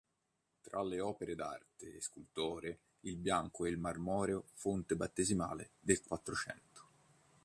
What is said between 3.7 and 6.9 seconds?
marmoreo fonte battesimale del Quattrocento.